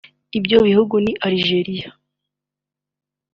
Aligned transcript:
Ibyo 0.37 0.57
bihugu 0.67 0.95
ni 1.03 1.13
Algeria 1.27 1.89